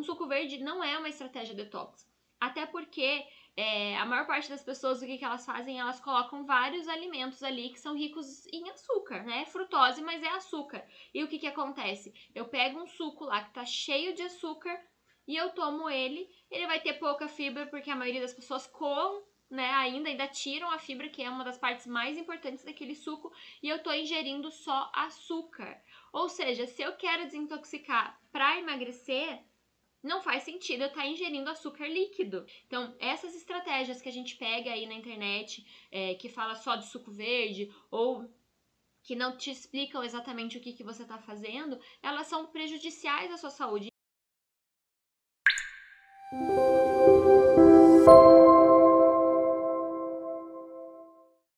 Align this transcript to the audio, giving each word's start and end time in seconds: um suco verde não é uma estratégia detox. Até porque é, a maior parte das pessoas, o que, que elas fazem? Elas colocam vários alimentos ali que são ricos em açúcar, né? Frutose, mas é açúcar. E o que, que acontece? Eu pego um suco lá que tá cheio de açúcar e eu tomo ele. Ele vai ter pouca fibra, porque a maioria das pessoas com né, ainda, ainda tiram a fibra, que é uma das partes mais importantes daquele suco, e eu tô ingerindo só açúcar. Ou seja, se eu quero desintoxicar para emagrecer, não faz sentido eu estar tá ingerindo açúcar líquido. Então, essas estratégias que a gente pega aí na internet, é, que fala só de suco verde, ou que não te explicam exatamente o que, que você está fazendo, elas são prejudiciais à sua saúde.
um 0.00 0.02
suco 0.02 0.26
verde 0.26 0.58
não 0.58 0.82
é 0.82 0.98
uma 0.98 1.08
estratégia 1.08 1.54
detox. 1.54 2.08
Até 2.40 2.64
porque 2.64 3.22
é, 3.56 3.96
a 3.98 4.06
maior 4.06 4.26
parte 4.26 4.48
das 4.48 4.62
pessoas, 4.62 5.02
o 5.02 5.06
que, 5.06 5.18
que 5.18 5.24
elas 5.24 5.44
fazem? 5.44 5.78
Elas 5.78 6.00
colocam 6.00 6.46
vários 6.46 6.88
alimentos 6.88 7.42
ali 7.42 7.68
que 7.68 7.78
são 7.78 7.94
ricos 7.94 8.46
em 8.46 8.70
açúcar, 8.70 9.22
né? 9.24 9.44
Frutose, 9.44 10.02
mas 10.02 10.22
é 10.22 10.28
açúcar. 10.28 10.82
E 11.12 11.22
o 11.22 11.28
que, 11.28 11.38
que 11.38 11.46
acontece? 11.46 12.14
Eu 12.34 12.46
pego 12.46 12.80
um 12.80 12.86
suco 12.86 13.24
lá 13.24 13.44
que 13.44 13.52
tá 13.52 13.66
cheio 13.66 14.14
de 14.14 14.22
açúcar 14.22 14.80
e 15.28 15.36
eu 15.36 15.50
tomo 15.50 15.90
ele. 15.90 16.28
Ele 16.50 16.66
vai 16.66 16.80
ter 16.80 16.94
pouca 16.94 17.28
fibra, 17.28 17.66
porque 17.66 17.90
a 17.90 17.96
maioria 17.96 18.22
das 18.22 18.32
pessoas 18.32 18.66
com 18.66 19.22
né, 19.50 19.68
ainda, 19.72 20.08
ainda 20.08 20.28
tiram 20.28 20.70
a 20.70 20.78
fibra, 20.78 21.08
que 21.08 21.22
é 21.22 21.28
uma 21.28 21.44
das 21.44 21.58
partes 21.58 21.86
mais 21.86 22.16
importantes 22.16 22.64
daquele 22.64 22.94
suco, 22.94 23.32
e 23.60 23.68
eu 23.68 23.82
tô 23.82 23.92
ingerindo 23.92 24.50
só 24.50 24.90
açúcar. 24.94 25.82
Ou 26.12 26.28
seja, 26.28 26.66
se 26.66 26.80
eu 26.80 26.96
quero 26.96 27.24
desintoxicar 27.24 28.18
para 28.30 28.58
emagrecer, 28.58 29.42
não 30.02 30.22
faz 30.22 30.42
sentido 30.42 30.82
eu 30.82 30.88
estar 30.88 31.02
tá 31.02 31.06
ingerindo 31.06 31.50
açúcar 31.50 31.86
líquido. 31.86 32.46
Então, 32.66 32.94
essas 32.98 33.34
estratégias 33.34 34.00
que 34.00 34.08
a 34.08 34.12
gente 34.12 34.36
pega 34.36 34.70
aí 34.72 34.86
na 34.86 34.94
internet, 34.94 35.66
é, 35.90 36.14
que 36.14 36.28
fala 36.28 36.54
só 36.54 36.76
de 36.76 36.86
suco 36.86 37.10
verde, 37.10 37.72
ou 37.90 38.28
que 39.02 39.14
não 39.14 39.36
te 39.36 39.50
explicam 39.50 40.02
exatamente 40.02 40.58
o 40.58 40.60
que, 40.60 40.72
que 40.72 40.84
você 40.84 41.02
está 41.02 41.18
fazendo, 41.18 41.78
elas 42.02 42.26
são 42.26 42.46
prejudiciais 42.46 43.30
à 43.32 43.36
sua 43.36 43.50
saúde. 43.50 43.88